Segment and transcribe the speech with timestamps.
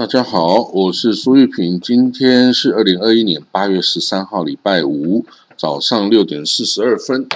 [0.00, 1.78] 大家好，我是苏玉平。
[1.78, 5.26] 今天是二零二一年八月十三号，礼拜五
[5.58, 7.28] 早上六点四十二分。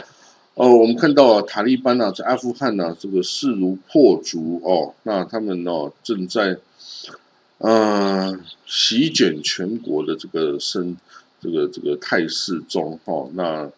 [0.54, 6.56] 哦，我们看到啊，塔利班呢在阿富汗呢这个势如破竹哦，那他们呢正在
[7.58, 8.34] 呃
[8.66, 10.96] 席卷全国的这个生
[11.42, 13.28] 这个这个态势中哈。
[13.34, 13.70] 那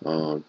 [0.00, 0.40] 呃，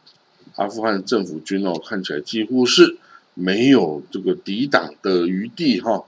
[0.56, 2.98] 阿富汗政府军哦看起来几乎是
[3.36, 6.04] 没有这个抵挡的余地哈。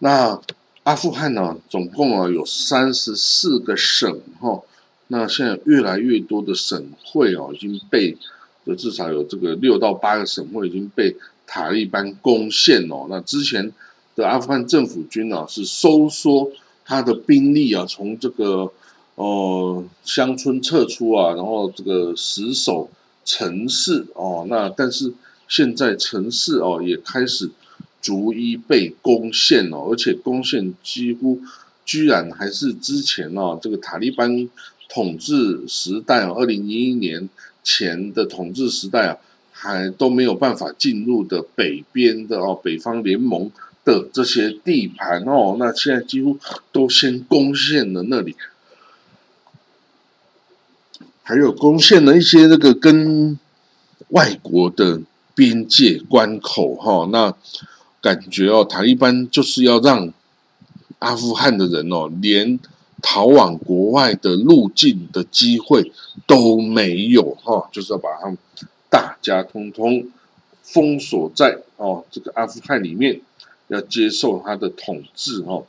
[0.00, 0.38] 那
[0.84, 4.60] 阿富汗呢，总共啊有三十四个省哈，
[5.06, 8.14] 那现在越来越多的省会哦已经被，
[8.66, 13.06] 就至少有这个六到八个省会已经被塔利班攻陷哦。
[13.08, 13.72] 那之前
[14.14, 16.50] 的阿富汗政府军呢是收缩
[16.84, 18.70] 他的兵力啊，从这个
[19.14, 22.90] 呃乡村撤出啊，然后这个死守
[23.24, 24.44] 城市哦。
[24.50, 25.14] 那但是
[25.48, 27.50] 现在城市哦也开始。
[28.04, 31.40] 逐一被攻陷哦，而且攻陷几乎
[31.86, 34.46] 居然还是之前哦，这个塔利班
[34.90, 37.30] 统治时代哦，二零一一年
[37.62, 39.16] 前的统治时代啊，
[39.50, 43.50] 还都没有办法进入的北边的哦，北方联盟
[43.86, 46.38] 的这些地盘哦，那现在几乎
[46.70, 48.36] 都先攻陷了那里，
[51.22, 53.38] 还有攻陷了一些那个跟
[54.08, 55.00] 外国的
[55.34, 57.34] 边界关口哈，那。
[58.04, 60.12] 感觉哦，塔利班就是要让
[60.98, 62.60] 阿富汗的人哦，连
[63.00, 65.90] 逃往国外的路径的机会
[66.26, 68.36] 都没有哈，就是要把他们
[68.90, 70.06] 大家通通
[70.62, 73.22] 封锁在哦这个阿富汗里面，
[73.68, 75.62] 要接受他的统治哈。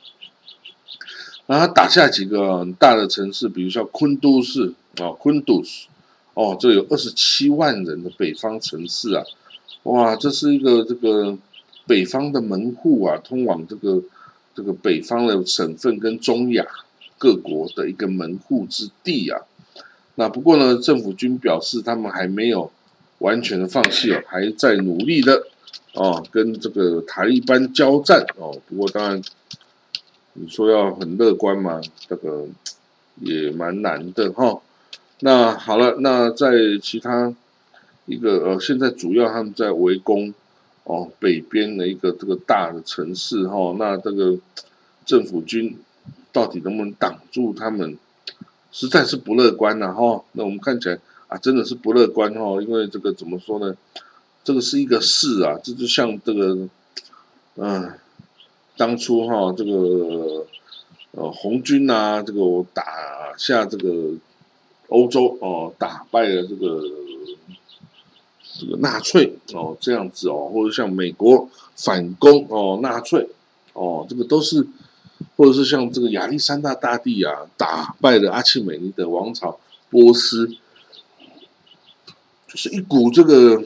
[1.45, 5.88] 然后打下几个大的城市，比如说昆都市啊，昆都市
[6.34, 9.24] 哦，这有二十七万人的北方城市啊，
[9.84, 11.38] 哇，这是一个这个。
[11.88, 14.01] 北方的门户啊，通往这个
[14.56, 16.66] 这个北方的省份跟中亚
[17.18, 19.41] 各国的一个门户之地啊。
[20.16, 22.72] 那不过呢，政府军表示他们还没有
[23.19, 25.44] 完全的放弃哦，还在努力的
[25.94, 28.57] 哦，跟这个塔利班交战哦。
[28.68, 29.22] 不过当然，
[30.34, 32.47] 你说要很乐观嘛，这个
[33.22, 34.59] 也蛮难的哈。
[35.19, 36.51] 那好了，那在
[36.81, 37.34] 其他
[38.06, 40.34] 一个呃，现在主要他们在围攻。
[40.85, 44.38] 哦，北边的一个这个大的城市哈，那这个
[45.03, 45.75] 政府军
[46.31, 47.97] 到底能不能挡住他们，
[48.72, 50.24] 实在是不乐观呐哈。
[50.34, 53.75] 那我们看起来啊，真的是不乐观哈，因为这个怎么说呢？
[54.44, 56.69] 这个是一个事啊，这就像这个，
[57.56, 57.91] 嗯，
[58.78, 60.45] 当初哈这个
[61.13, 64.13] 呃红军呐，这个打下这个
[64.90, 66.79] 欧洲哦，打败了这个。
[68.58, 73.28] 这个纳粹哦，这样子哦，或者像美国反攻哦，纳粹
[73.74, 74.66] 哦，这个都是，
[75.36, 80.48] 或者是像这个亚历山大大帝啊，打败了阿契美尼德王朝，波斯，
[82.48, 83.62] 就是一股这个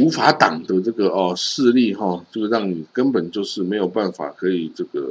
[0.00, 5.08] 无法挡的这个哦势力哈，这个让你根本就是没有办法可以这个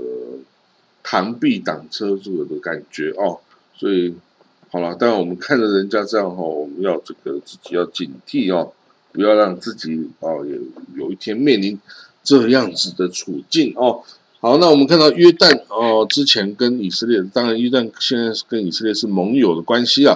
[1.03, 3.39] 螳臂挡车这个的感觉哦，
[3.75, 4.13] 所以。
[4.73, 8.71] 好了，当然我们看着人家这样哈，我们要这个自己要警惕哦，
[9.11, 10.57] 不要让自己哦也
[10.95, 11.77] 有一天面临
[12.23, 14.01] 这样子的处境哦。
[14.39, 20.15] 好，那我们看到约旦哦，之前跟以色列，当然约旦现在是跟以色列是盟友的关系啊。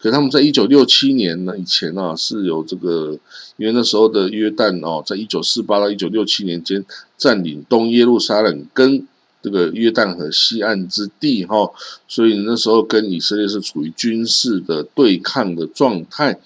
[0.00, 3.16] 可他们在一九六七年呢以前啊，是有这个，
[3.58, 6.84] 因为那时候的约旦哦，在一九四八到一九六七年间
[7.16, 9.06] 占领东耶路撒冷跟。
[9.44, 11.70] 这个约旦河西岸之地，哈，
[12.08, 16.40] 所以那时候跟以色列是处于军事的对抗的状态。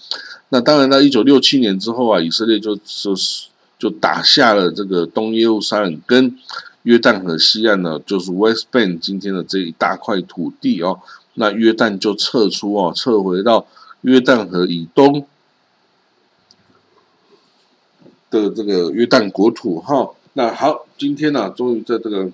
[0.49, 3.46] 那当然，在一九六七年之后啊，以色列就就是
[3.78, 6.37] 就打下了这个东耶路撒冷跟
[6.82, 10.99] 约旦河西岸呢，就是 West Bank 今天的这一大块土地哦。
[11.34, 13.69] 那约旦就撤出哦，撤回到
[14.00, 15.25] 约旦河以东
[18.28, 20.11] 的这个约旦国土，哈。
[20.32, 22.28] 那好，今天呢，终于在这个。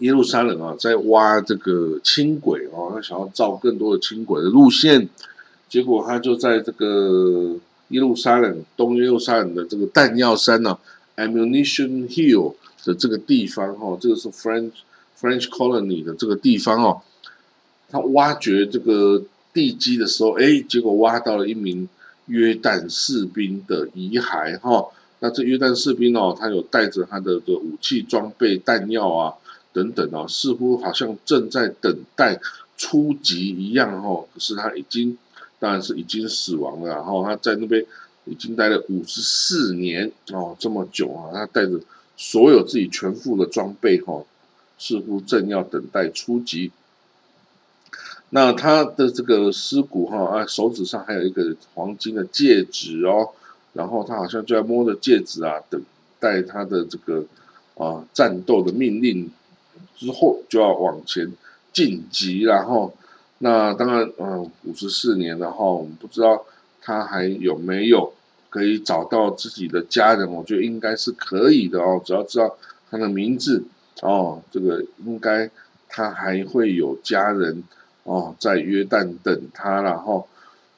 [0.00, 5.08] 耶路撒冷啊，在挖这个轻轨哦，他想要造更多的轻轨的路线，
[5.68, 7.56] 结果他就在这个
[7.88, 10.78] 耶路撒冷东耶路撒冷的这个弹药山呢
[11.16, 12.54] ，Ammunition Hill
[12.84, 14.72] 的这个地方哈，这个是 French
[15.20, 17.02] French Colony 的这个地方哦，
[17.90, 21.86] 他挖掘这个地基的时候，哎，结果挖到了一名
[22.26, 24.86] 约旦士兵的遗骸哈，
[25.18, 29.34] 那这约旦士兵哦，他有带着他的个武器装备弹药啊。
[29.72, 32.40] 等等哦，似乎好像正在等待
[32.76, 34.26] 出击一样哦。
[34.34, 35.16] 可是他已经，
[35.58, 36.88] 当然是已经死亡了。
[36.88, 37.84] 然后他在那边
[38.24, 41.30] 已经待了五十四年哦，这么久啊。
[41.32, 41.80] 他带着
[42.16, 44.24] 所有自己全副的装备哈，
[44.78, 46.70] 似乎正要等待出击。
[48.30, 53.30] 那他的这个尸骨哈啊，手指上还有一个黄金的戒指哦，
[53.72, 55.82] 然后他好像就在摸着戒指啊，等
[56.20, 57.24] 待他的这个
[57.74, 59.30] 啊战斗的命令
[59.96, 61.32] 之后就要往前
[61.72, 62.92] 晋级，然后
[63.38, 66.44] 那当然嗯五十四年了哈，我们不知道
[66.80, 68.12] 他还有没有
[68.48, 72.56] 可以找到自己的家人，我觉得应该是可以的哦，只要知道
[72.90, 73.64] 他的名字
[74.02, 75.50] 哦，这个应该
[75.88, 77.62] 他还会有家人。
[78.02, 80.26] 哦，在约旦等他然后，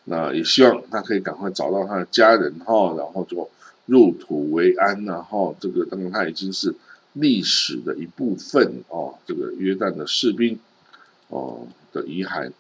[0.05, 3.48] 那也希望他可以赶快找到他的家人哈，然后就
[3.87, 6.75] 入土为安然后这个当然他已经是
[7.14, 10.59] 历史的一部分哦，这个约旦的士兵
[11.29, 12.50] 哦的遗骸。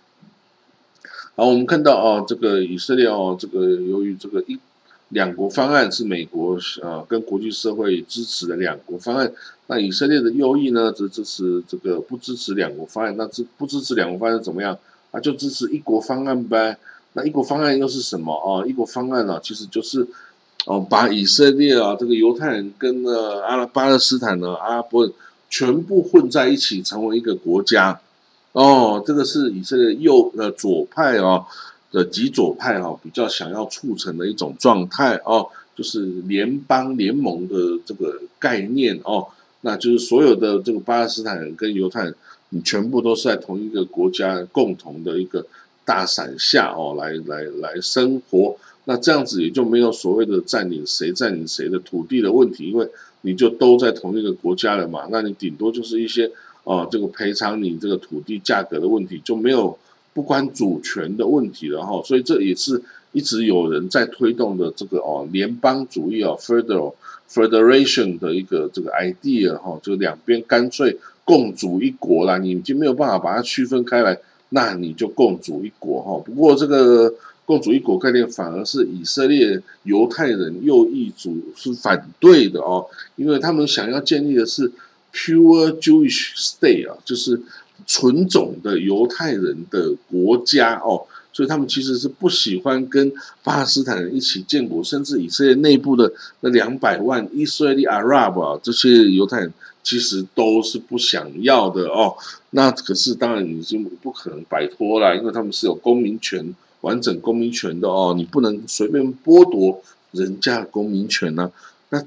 [1.34, 4.58] 好，我们看到哦，这个以色列哦，这个由于这个一。
[5.12, 9.30] 两国方案是美国呃跟国际社会支持的两国方案，
[9.66, 14.74] 那以色列的右翼呢则支持这个不支持两国方案，那支不支持两国方案怎么样
[15.10, 15.20] 啊？
[15.20, 16.78] 就支持一国方案呗。
[17.12, 18.64] 那一国方案又是什么啊？
[18.66, 20.08] 一国方案呢，其实就是
[20.66, 25.12] 哦把以色列啊这个犹太人跟呢阿拉巴勒斯坦的阿拉伯人
[25.48, 28.00] 全部混在一起成为一个国家
[28.52, 31.46] 哦，这个是以色列右呃左派啊。
[31.92, 37.54] 的极左派哦比较想要促成的一种状态哦，就是联邦联盟的
[37.84, 39.28] 这个概念哦，
[39.60, 42.14] 那就是所有的这个巴勒斯坦人跟犹太人，
[42.48, 45.44] 你全部都是在同一个国家共同的一个
[45.84, 52.88] 大伞下哦，来来来生活，那这样子也就没有所谓的占领谁占领谁的土地的问题，因为
[53.22, 56.30] 你就都在同一个国家了嘛，那你顶多就是一些
[56.64, 59.78] 哦这个赔偿你这个土地价格的问题就没有。
[60.14, 62.78] 不关主权的问题了哈，所以这也是
[63.12, 66.92] 一直有人在推动的这个哦联邦主义哦 federal
[67.30, 70.94] federation 的一个这个 idea 哈，就两边干脆
[71.24, 74.18] 共主一国啦，你已经没有办法把它区分开来，
[74.50, 76.22] 那你就共主一国哈。
[76.22, 82.86] 不过这个共主一国概念反而是以色列犹太人右翼族是反对的哦，
[83.16, 84.70] 因为他们想要建立的是
[85.12, 87.40] pure Jewish state 啊，就是。
[87.84, 91.02] 纯种的犹太人的国家哦，
[91.32, 93.12] 所以他们其实是不喜欢跟
[93.42, 96.10] 巴勒斯坦人一起建国，甚至以色列内部的
[96.40, 99.52] 那两百万以色列 Arab 啊，这些犹太人
[99.82, 102.14] 其实都是不想要的哦。
[102.50, 109.82] 那可是当然已经不可能摆脱了，因为他们是有公民权、完整公民权的哦，你不能随便剥夺
[110.12, 111.50] 人家的公民权呢。
[111.88, 112.00] 那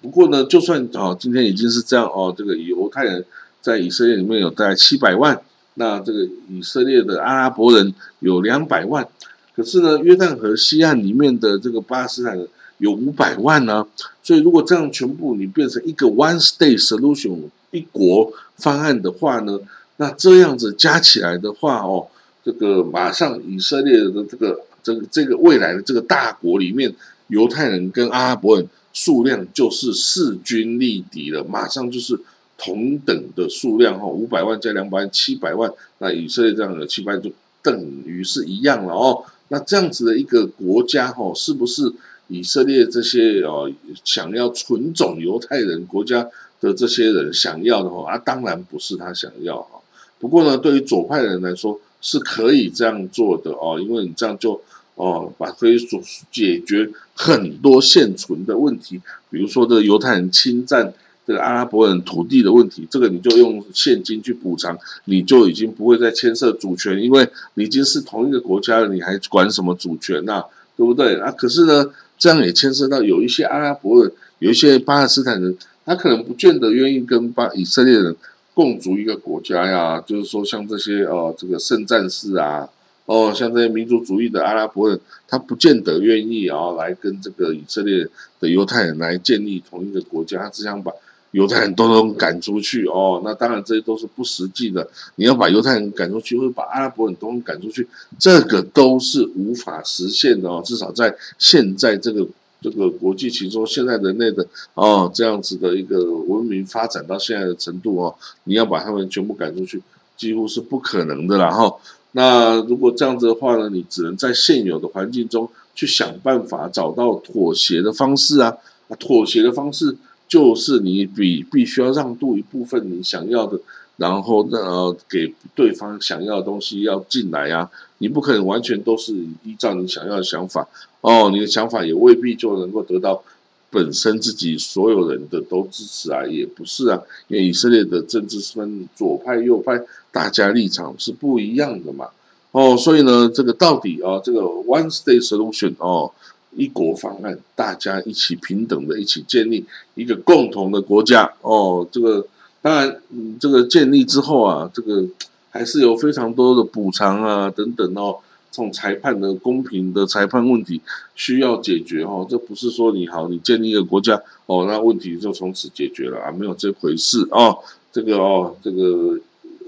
[0.00, 3.22] 不过呢，就算哦，今天已经是这样哦，这个犹太人。
[3.60, 5.38] 在以色列里面有大概七百万，
[5.74, 9.06] 那这个以色列的阿拉伯人有两百万，
[9.54, 12.48] 可是呢，约旦河西岸里面的这个巴勒斯坦人
[12.78, 13.84] 有五百万呢，
[14.22, 17.36] 所以如果这样全部你变成一个 one state solution
[17.72, 19.58] 一国方案的话呢，
[19.96, 22.06] 那这样子加起来的话哦，
[22.44, 26.94] 这个马上以色列的这个这个这个未来的这个大国里面，
[27.28, 32.18] 犹太人跟阿拉伯人数量就是势均力敌了，马上就是。
[32.60, 37.30] 同等的数量哈，五百万加两百万，七百万，那以色列这样的七百万就
[37.62, 37.72] 等
[38.04, 39.22] 于是一样了哦。
[39.46, 41.92] 那这样子的一个国家哈，是不是
[42.26, 43.70] 以色列这些哦
[44.02, 46.28] 想要纯种犹太人国家
[46.60, 48.18] 的这些人想要的话啊？
[48.18, 49.78] 当然不是他想要哈。
[50.18, 54.60] 不过呢，对于左派人来说是可以这样做的哦，因为你这样就
[54.94, 56.00] 哦把可以所
[56.30, 59.00] 解决很多现存的问题，
[59.30, 60.92] 比如说这犹太人侵占。
[61.26, 64.74] 这个阿拉伯人土地的问题，这个你就用现金去补偿，
[65.04, 70.42] 你就已经不会再牵涉主权，因为你已经是同一个国家了，你还管什么主权呐？
[70.74, 71.20] 对不对？
[71.20, 78.16] 啊，可是呢，这样也牵涉到有一些阿拉伯人，有一些巴勒斯坦人，他可能不见得愿意跟巴以色列人
[78.58, 80.00] 共筑一个国家呀。
[80.00, 82.68] 就是说，像这些呃，这个圣战士啊。
[83.06, 88.06] 哦，像这些民族主义的阿拉伯人，他不见得愿意啊来跟这个以色列
[88.40, 90.90] 的犹太人来建立同一个国家，他只想把。
[91.32, 94.88] 犹太人都能赶出去哦，那当然这些都是不实际的。
[95.16, 97.86] 你要把犹太人赶出去，或者把阿拉伯人都能赶出去，
[98.18, 100.62] 这个都是无法实现的哦。
[100.64, 102.26] 至少在现在这个
[102.60, 109.82] 这个国际其中，现在人类的哦这样子的一个文明发展到现在的程度哦，你要把他们全部赶出去，
[110.16, 111.74] 几乎是不可能的了哈。
[112.12, 118.56] 那如果这样子的话呢，你只能在现有的环境中去想办法找到妥协的方式啊，
[118.98, 119.96] 妥协的方式。
[120.28, 123.58] 就是你比必须要让渡一部分你想要的，
[123.96, 129.12] 然后呃给对方想要的东西要进来呀，你不可能完全都是
[129.44, 130.66] 依照你想要的想法
[131.00, 133.22] 哦，你的想法也未必就能够得到
[133.70, 142.08] 本身自己所有人的都支持啊，也不是啊，因为以色列的政治分左派右派，大家立场是不一样的嘛。
[142.52, 146.10] 哦，所以呢，这个到底啊，这个 one state solution 哦，
[146.56, 149.64] 一国方案，大家一起平等的，一起建立
[149.94, 151.86] 一个共同的国家哦。
[151.92, 152.26] 这个
[152.62, 155.04] 当然，嗯，这个建立之后啊，这个
[155.50, 158.18] 还是有非常多的补偿啊等等哦。
[158.50, 160.80] 从裁判的公平的裁判问题
[161.14, 167.58] 需要解决哈，这不是说你好，你建立一个国家哦，那问题就从此解决了啊，没有这回事哦。
[167.92, 169.18] 这个哦，这个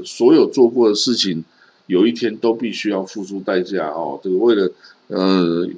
[0.04, 1.44] 所有做过的事情。
[1.86, 4.70] 有一天都必须要付出代价哦，这个为了
[5.08, 5.68] 呃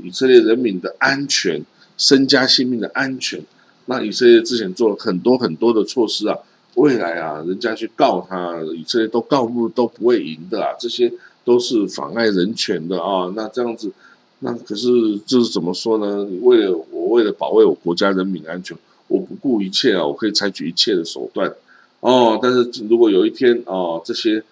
[0.00, 1.60] 以色列人民的安全、
[1.98, 3.42] 身家性命的安全，
[3.86, 6.38] 那以色列之前做了很多很多的措施啊，
[6.76, 11.12] 未来啊，人家去告他，以色列都告不都不会赢的啊，这些
[11.44, 13.30] 都是妨碍人权的啊。
[13.36, 13.92] 那这样子，
[14.38, 14.88] 那可是
[15.26, 16.26] 就是怎么说呢？
[16.30, 18.74] 你为了我为了保卫我国家人民安全，
[19.08, 21.52] 我不顾一切啊，我可以采取一切的手段
[22.00, 22.38] 哦。
[22.42, 24.42] 但是如果有一天哦，这些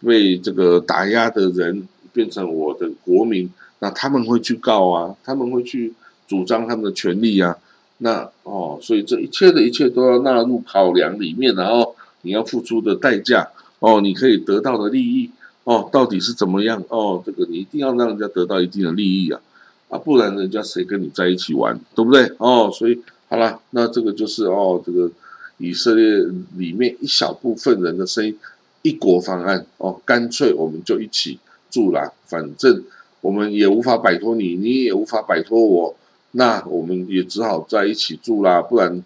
[0.00, 5.92] 被这个打压的人变成我的国民，那他们会去告啊，他们会去
[6.26, 7.54] 主张他们的权利啊。
[7.98, 13.48] 那哦，所以这一切的一切都要纳入考量里面，然后你要付出的代价
[13.78, 15.30] 哦，你可以得到的利益
[15.64, 17.22] 哦，到底是怎么样哦？
[17.24, 19.40] 这个你一定要让人家得到一定的利益啊
[19.88, 22.70] 啊，不然人家谁跟你在一起玩，对不对哦？
[22.72, 25.10] 所以好了，那这个就是哦，这个
[25.58, 26.04] 以色列
[26.56, 28.36] 里面一小部分人的声音。
[28.82, 32.84] 一国方案哦，干脆我们就一起住啦，反正
[33.20, 35.96] 我们也无法摆脱你，你也无法摆脱我，
[36.36, 38.62] 那我们也只好在一起住啦。
[38.62, 39.02] 不然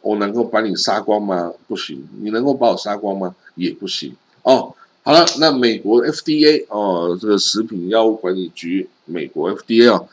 [0.00, 1.52] 我能够把你杀光吗？
[1.66, 2.06] 不行。
[2.20, 3.34] 你能够把我杀光吗？
[3.54, 4.14] 也不行。
[4.42, 10.08] 哦，好了，那美国 FDA 哦，这个食品药物管理局，美国 FDA 哦，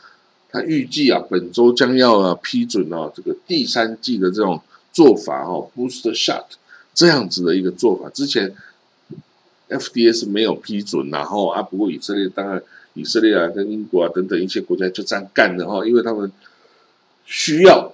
[0.50, 4.60] 它预计啊，本周将要啊批准啊这个第三季的这种
[4.92, 6.44] 做法哦，boost shot
[6.94, 8.54] 这样子的一个做法，之前。
[9.68, 16.30] FDA 是没有批准，然后啊，不过以色列当然，以色列啊跟英国啊等等一些国家就这样干的哈，因为他们
[17.24, 17.92] 需要，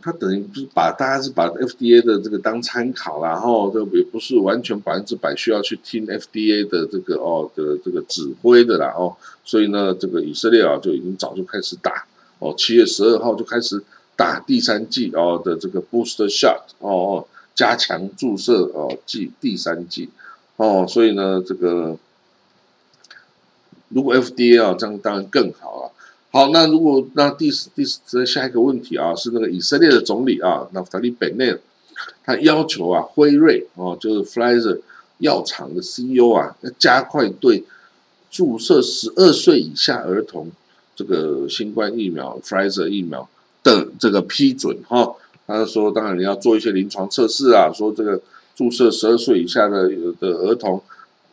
[0.00, 12.06] 他等于不是把大家是把 FDA 的这个当参考，然后这也不是完全百分之百需要去听 FDA 的这个哦的这个指挥的啦哦，所以呢，这个以色列啊就已经早就开始打
[12.38, 13.82] 哦，七月十二号就开始
[14.14, 20.08] 打第三季哦的这个 booster shot 哦哦，加强注射哦剂第三季。
[20.56, 21.96] 哦，所以呢，这个
[23.88, 25.92] 如果 FDA 啊，这样当然更好了。
[26.30, 31.56] 好，那如果那第第这下一个问题啊，是那个以色列的总理啊，那法利本内，
[32.24, 34.80] 他要求啊，辉瑞哦，就是 Pfizer
[35.18, 37.64] 药厂的 CEO 啊，要加快对
[38.30, 40.50] 注射十二岁以下儿童
[40.94, 43.28] 这个新冠疫苗 Pfizer 疫苗
[43.62, 45.14] 的这个批准哈。
[45.46, 48.20] 他说，当然你要做一些临床测试啊，说这个。
[48.58, 50.82] 注射十二岁以下的的儿童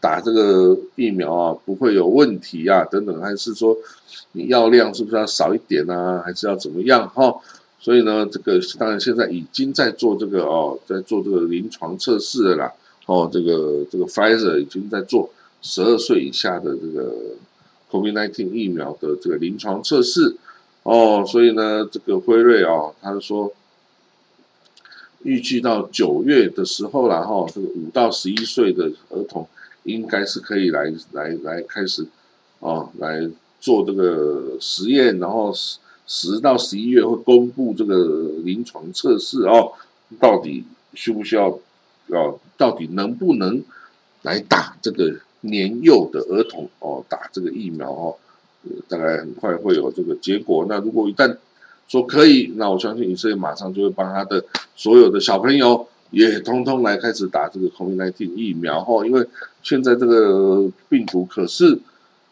[0.06, 3.76] 打这个疫苗啊，不会有问题啊，等等，还是说
[4.34, 7.34] 你药量是不是要少一点啊，还是要怎么样哈？
[7.80, 12.72] 所以呢，这个当然现在已经在做这个哦，在做这个临床测试了啦。
[13.08, 15.32] 哦，这个这个 Pfizer 已经在做
[15.64, 17.12] 十二岁以下的这个
[17.90, 20.36] COVID-19 疫苗的这个临床测试
[20.84, 23.52] 哦，所以呢，这个辉瑞啊，他说。
[25.24, 29.48] 预计到九月的时候然后这个五到十一岁的儿童
[29.86, 32.06] 应该是可以来来来开始
[32.60, 33.28] 哦，来
[33.60, 39.72] 做这个实验，然后十十到十一月会公布这个临床测试哦，
[40.20, 40.64] 到底
[40.94, 41.50] 需不需要
[42.08, 43.64] 哦，到底能不能
[44.22, 48.16] 来打这个年幼的儿童哦，打这个疫苗哦，
[48.88, 50.66] 大概很快会有这个结果。
[50.70, 51.36] 那如果一旦
[51.88, 54.44] 说可以，那我相信以色列马上就会帮他的
[54.76, 59.26] 所有的小朋友也通通来开始打这个 COVID-19 疫苗哦，因为
[59.64, 61.78] 现在这个病毒可是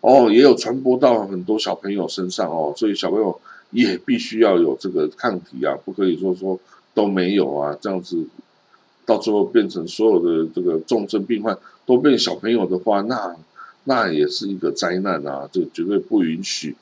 [0.01, 3.39] 哦也有传播到很多小朋友身上哦，所以小朋友
[3.71, 6.59] 也必须要有这个抗体啊，不可以说说
[6.93, 8.25] 都没有啊，这样子
[9.05, 13.35] 到最后变成所有的这个重症病患都变小朋友的话，那
[13.85, 16.75] 那也是一个灾难啊，这绝对不允许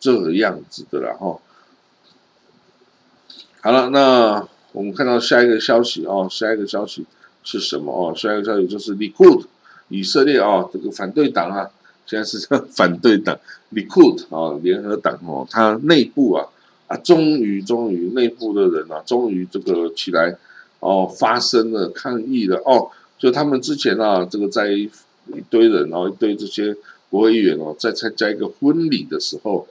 [0.00, 1.38] 这样子的啦哈。
[3.60, 7.06] 好了，那我们看到下一个消息哦，下一个消息
[7.42, 8.14] 是什么哦？
[8.14, 9.46] 下一个消息就是 Likud
[9.88, 11.70] 以色列啊，这个反对党啊，
[12.04, 13.34] 现在是反对党
[13.72, 16.46] Likud 啊，联合党哦，它内部啊
[16.88, 20.36] 啊，终于终于内部的人啊，终于这个起来
[20.80, 24.90] 哦，发生了抗议了哦，就他们之前啊，这个在一
[25.48, 26.76] 堆人哦，一堆这些
[27.08, 29.66] 国会议员哦，在参加一个婚礼的时候。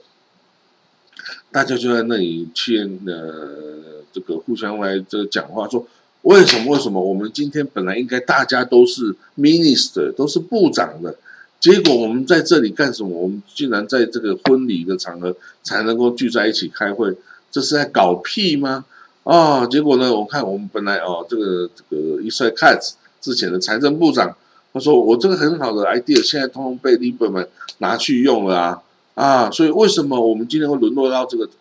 [1.50, 3.85] 大家就在那里去呃
[4.16, 5.86] 这个互相来这个讲话，说
[6.22, 11.14] 为什么为什么我们今天本来应该大家都是 minister 都是部长的，
[11.60, 13.10] 结果我们在这里干什么？
[13.10, 17.14] 我们竟然在这个婚礼的场合才能够聚在一起开会，
[17.50, 18.86] 这是在搞屁吗？
[19.24, 24.34] 啊，结果呢，我看我们本来哦这个这个一帅 c a t 之前的财政部长。
[24.72, 28.82] 他说：“我这个很好的 idea，现在通通被 liber 们拿去用了啊
[29.14, 29.50] 啊！
[29.50, 31.52] 所以为什么我们今天会沦落到这个土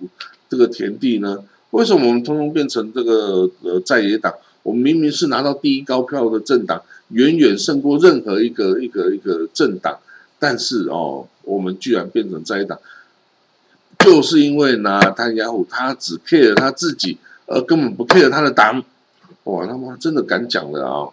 [0.49, 1.41] 这个田地呢？
[1.71, 4.33] 为什么我们通通变成这个呃在野党？
[4.63, 9.99] 我们明明是拿到第一高票的政党，远远胜过任何一个一个一个政党，
[10.39, 12.79] 但是哦，我们居然变成在野党，
[13.99, 18.83] 就是因为拿他雅虎他只 care 他自己，而根本不 care 他的党。
[19.43, 21.09] 哇，他妈真的敢讲的啊！”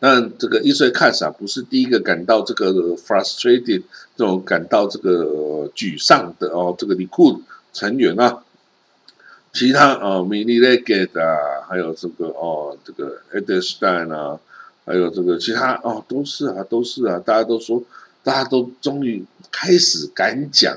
[0.00, 3.82] 那这个伊瑞卡斯啊，不是第一个感到这个 frustrated
[4.14, 7.40] 这种感到这个沮丧的哦，这个李库
[7.72, 8.42] 成员啊，
[9.54, 14.38] 其他哦，米利雷格啊，还有这个哦，这个 Edelstein 啊，
[14.84, 17.82] 还有这个其他哦，都是啊，都是啊，大家都说，
[18.22, 20.76] 大家都终于开始敢讲，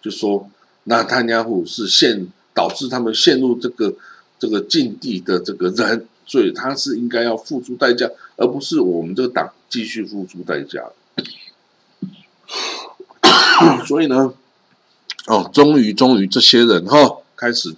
[0.00, 0.48] 就说
[0.84, 3.94] 那塔亚胡是陷导致他们陷入这个
[4.38, 6.08] 这个境地的这个人。
[6.26, 10.90] 所以他是应该要付出代价，而不是我们这个党继续付出代价。
[13.86, 14.34] 所以呢，
[15.26, 17.74] 哦，终于，终于，这些人哈开始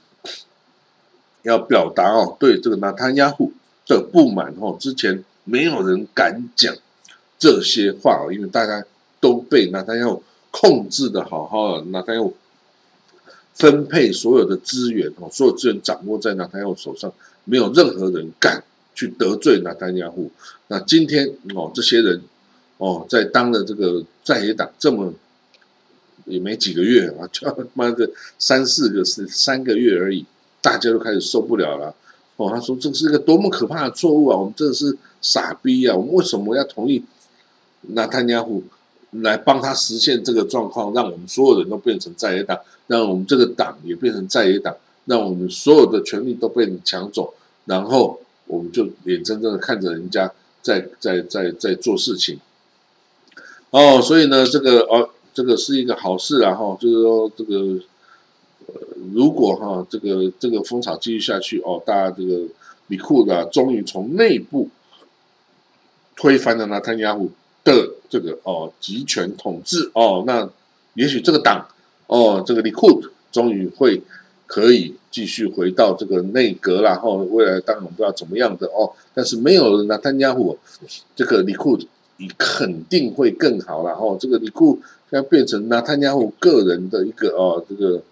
[1.43, 3.53] 要表达哦对这个纳坦亚胡
[3.87, 4.77] 的不满哦。
[4.81, 6.75] 之前没有人敢讲
[7.39, 8.85] 这些话哦，因为大家
[9.21, 12.35] 都被纳坦亚胡控制的好好的，纳坦亚胡
[13.55, 17.13] 分配所有的资源哦，所有资源掌握在纳坦亚胡手上。
[17.49, 18.65] 没有任何人敢
[18.97, 20.33] 去得罪纳丹亚户。
[20.67, 22.21] 那今天哦，这些人
[22.79, 25.15] 哦，在当了这个在野党这么
[26.25, 30.27] 也没几个月啊，就妈的三四个是三个月而已，
[30.61, 31.95] 大家都开始受不了了。
[32.37, 34.37] 哦，他说这是个多么可怕的错误啊！
[34.37, 35.95] 我们真的是傻逼啊！
[35.95, 37.05] 我们为什么要同意
[37.83, 38.65] 纳丹亚户
[39.13, 44.75] 来帮他实现这个状况，让我们所有人都变成在野党，让我们这个党也变成在野党？
[45.07, 47.33] 让我们所有的权利都被你抢走，
[47.65, 50.33] 然后我们就眼睁睁的看着人家
[50.63, 52.39] 在在在在做事情。
[53.71, 56.55] 哦，所以呢，这个哦，这个是一个好事啊！
[56.55, 57.57] 哈，就是说这个，
[58.67, 58.75] 呃，
[59.13, 62.45] 如果哈这个这个风潮继续下去，哦，大家这个
[62.87, 64.69] 李库的终于从内部
[66.15, 67.31] 推翻了纳坦雅胡
[67.65, 70.49] 的这个哦集权统治，哦，那
[70.95, 71.67] 也许这个党，
[72.07, 74.03] 哦，这个李库终于会。
[74.47, 80.57] 可以继续回到这个内阁然后未来当然不知道怎么样的哦，但是没有纳坦加胡，
[81.17, 81.77] 这个李库
[82.19, 84.17] 你肯定会更好了哦。
[84.21, 84.81] 这个李库
[85.11, 88.03] 要变成纳坦加胡个人的一个哦，这个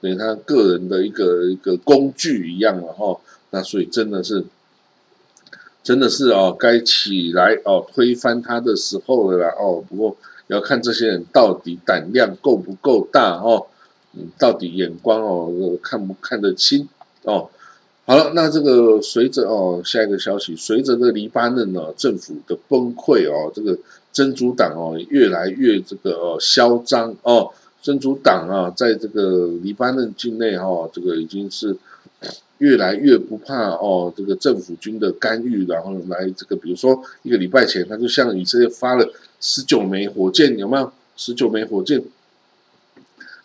[0.00, 3.18] 等于他个人的一个一个工具一样了哈。
[3.50, 4.44] 那所以真的是，
[5.82, 9.82] 真的是哦，该起来哦推翻他的时候了啦哦。
[9.88, 10.16] 不过
[10.48, 13.66] 要看这些人到底胆量够不够大哦。
[14.38, 15.50] 到底眼光哦，
[15.82, 16.88] 看不看得清
[17.22, 17.48] 哦？
[18.06, 23.78] 好了，那这个随着哦，下一个消息，随着这个黎巴嫩呢政府的崩溃哦，这个
[24.12, 27.50] 真主党哦越来越这个哦嚣张哦，
[27.80, 31.74] 真主党啊，在这个黎巴嫩境内哈，这个已经是
[32.58, 39.08] 越来越不怕哦，这个政府军的干预，然后来这个，比如说一个礼拜前，他就向以色列发了
[39.40, 40.92] 十九枚火箭，有没有？
[41.16, 42.02] 十九枚火箭。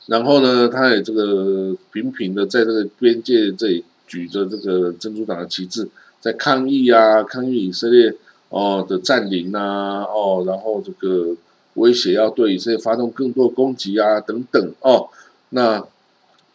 [0.10, 5.88] 然后呢，他也这个频频的在这个边界这里举着这个珍珠党的旗帜，
[6.20, 8.12] 在抗议啊，抗议以色列
[8.50, 11.36] 哦的占领啊，哦，然后这个
[11.76, 15.08] 威胁要对以色列发动更多攻击啊，等等哦，
[15.50, 15.86] 那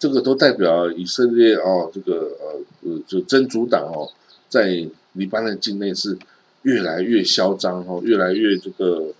[0.00, 4.10] 这个都代表以色列哦，这个呃呃，就真主党哦，
[4.48, 6.18] 在黎巴嫩境内是
[6.62, 9.12] 越来越嚣张哦，越来越这个。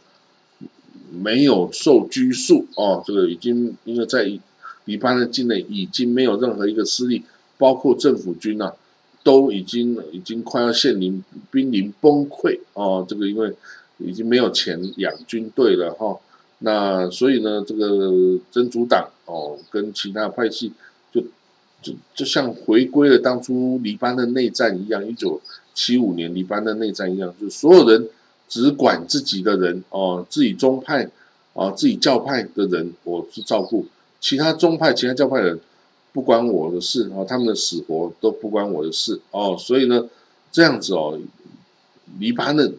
[1.14, 4.30] 没有受拘束哦，这个已经因为在
[4.84, 7.22] 黎巴嫩境内已经没有任何一个势力，
[7.56, 8.72] 包括政府军呐，
[9.22, 13.06] 都已经已经快要现临濒临崩溃哦。
[13.08, 13.54] 这个因为
[13.98, 16.18] 已经没有钱养军队了哈，
[16.58, 20.72] 那所以呢，这个真主党哦跟其他派系
[21.12, 21.22] 就
[21.80, 25.40] 就就像回归了当初黎巴嫩内战一样，一九
[25.72, 28.08] 七五年黎巴嫩内战一样，就所有人。
[28.48, 31.08] 只管自己的人哦，自己宗派
[31.54, 33.84] 啊，自己教派的人，我去照顾；
[34.20, 35.60] 其他宗派、其他教派的人
[36.12, 39.56] 不关我的事哦，他们的死活都不关我的事哦。
[39.58, 40.08] 所以呢，
[40.52, 41.18] 这样子哦，
[42.18, 42.74] 黎巴嫩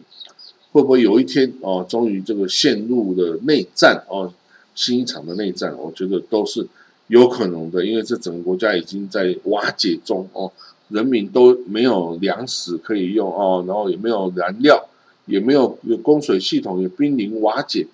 [0.72, 4.32] 会不会有一天哦，终于这个陷入了内战哦，
[4.74, 6.66] 新一场的内战，我觉得都是
[7.08, 10.50] 有可能的，因为这整个国家已经在瓦解中哦，
[10.88, 14.86] 人民都没有粮食可以用哦，然后也没有燃料，
[15.26, 17.86] 也没有有供水系统也濒临瓦解，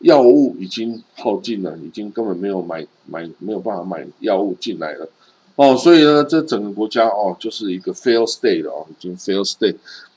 [0.00, 5.08] 药物已经耗尽了，已经根本没有买买没有办法买药物进来了
[5.56, 9.76] 哦，所以呢，这整个国家哦就是一个 fail state 哦，已经 fail state，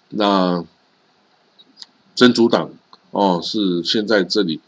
[0.09, 0.63] 那
[2.13, 2.69] 真主党。
[3.15, 4.59] 哦，是现在这里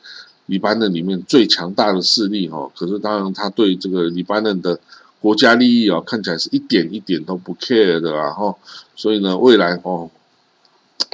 [0.45, 2.71] 黎巴嫩里面最强大的势力哈。
[2.77, 4.79] 可是当然，他对这个黎巴嫩的
[5.19, 8.29] 国家利益啊，看起来是一点一点都不 care 的啊。
[8.29, 8.55] 哈，
[8.95, 10.07] 所以呢，未来哦，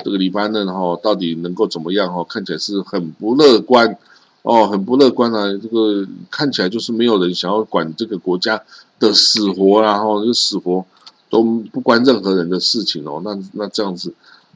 [0.03, 2.23] 这个黎巴嫩哈到底能够怎么样哈？
[2.23, 3.97] 看起来是很不乐观
[4.41, 5.47] 哦，很不乐观啊。
[5.61, 8.61] 这个看起来就是没有人想要管这个国家
[8.99, 10.83] 的死活然后就死活
[11.29, 13.21] 都不关任何人的事情哦。
[13.23, 14.13] 那那这样子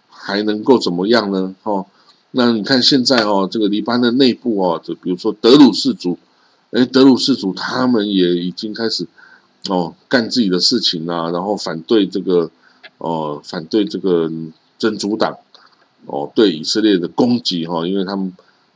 [0.10, 1.56] 还能够怎么样呢？
[1.64, 1.86] 哦。
[2.38, 6.18] 那你看现在哦，这个黎巴嫩内部哦，就比如说德鲁士族，
[6.72, 9.08] 哎，德鲁士族他们也已经开始
[9.70, 12.52] 哦干自己的事情啊，然后反对这个
[12.98, 14.30] 哦，反对这个
[14.78, 15.38] 真主党
[16.06, 18.32] 哦对以色列的攻击哈，因为他们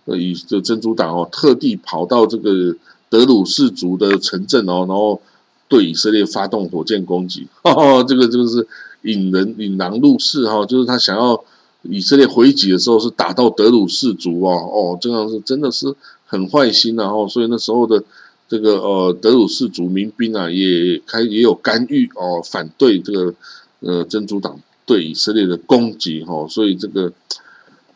[0.06, 2.76] 呃以这真主党哦特地跑到这个
[3.10, 5.22] 德鲁士族的城镇哦，然后
[5.68, 8.68] 对以色列发动火箭攻击，哦，这个就是
[9.04, 11.44] 引人引狼入室哈，就是他想要。
[11.84, 18.04] 以色列回击的时候是打到德鲁士族哦哦，这样是真的是很坏心然后，所以那时候的
[18.50, 23.34] 这个呃德鲁士族民兵啊也开也有干预哦，反对这个
[23.80, 24.60] 呃真主党
[24.90, 27.14] 对以色列的攻击哈，所以这个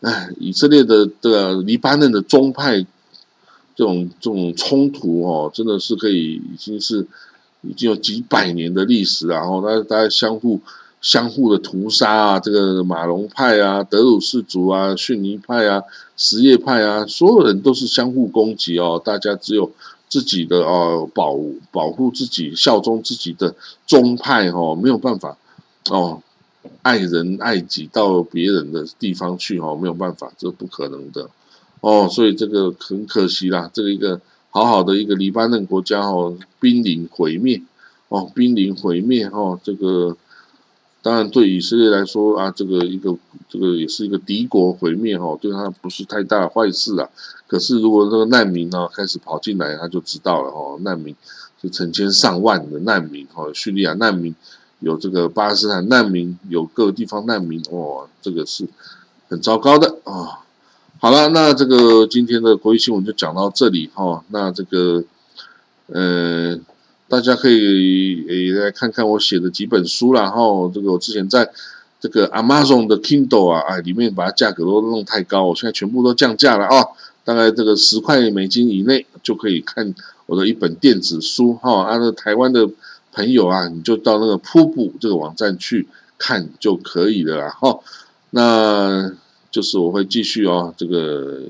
[0.01, 2.79] 哎以色列的这个黎巴嫩的宗派
[3.75, 7.07] 这种这种冲突哦，真的是可以已经是
[7.61, 10.59] 已经有几百年的历史然后大家大家相互。
[11.03, 15.83] 相互的屠杀啊，这个马龙派啊、德鲁士族啊、逊尼派啊、
[16.15, 19.01] 什叶派啊，所有人都是相互攻击哦。
[19.03, 19.69] 大家只有
[20.07, 21.37] 自己的哦保
[21.73, 23.53] 保护自己、效忠自己的
[23.85, 25.37] 宗派哦，没有办法
[25.89, 26.21] 哦
[26.81, 31.29] 爱人爱己到别人的地方去哦，没有办法，这不可能的
[31.81, 32.07] 哦。
[32.09, 37.61] 所以这个很可惜啦，这个一个好好的一个黎巴嫩国家哦，濒临毁灭
[38.09, 40.17] 哦，濒临毁灭哦，这个。
[41.05, 43.13] 当然，对以色列来说啊，这个一个
[43.49, 47.09] 这个也是一个敌国毁灭哈，对他不是太大的坏事啊。
[47.45, 51.13] 可是如果那个难民呢开始跑进来，他就知道了哦，难民
[51.61, 54.33] 是成千上万的难民哈，叙利亚难民
[54.83, 58.67] 有这个巴勒斯坦难民，有各个地方难民哦，这个是
[59.29, 60.43] 很糟糕的啊。
[60.99, 64.23] 好了，那这个今天的国际新闻就讲到这里哈。
[64.29, 65.03] 那这个
[65.87, 66.59] 呃。
[67.09, 71.47] 大家可以诶来看看我写的几本书然后这个我之前在
[71.99, 76.83] 这个 Amazon 的 Kindle 啊，哎，里面把它价格都弄太高，我现在全部都降价了啊，
[77.23, 79.93] 大概这个十块美金以内就可以看
[80.25, 81.83] 我的一本电子书哈。
[81.83, 82.67] 按照台湾的
[83.13, 87.79] 朋友啊，你就到那个瀑布这个网站去看就可以了哈。
[88.31, 89.11] 那
[89.51, 91.41] 就是我会继续哦，这个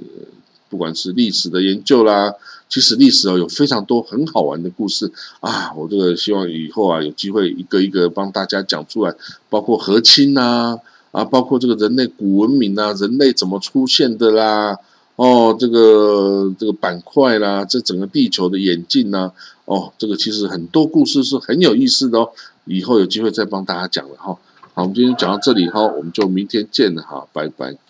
[0.70, 2.34] 不管是历史的研究啦。
[2.68, 9.14] 其实历史哦有非常多很好玩的故事啊，我这个希望以后啊有机会一个一个帮大家讲出来，
[9.48, 10.76] 包括和亲呐
[11.12, 14.76] 啊，包括这个人类古文明啊，人类怎么出现的啦，
[15.16, 19.32] 哦，这个这个板块啦，这整个地球的演进呐，
[19.66, 22.30] 哦，这个其实很多故事是很有意思的哦，
[22.66, 24.36] 以后有机会再帮大家讲了哈。
[24.74, 27.83] 好，我们今天讲到这里哈，我们就明天见了哈，拜拜。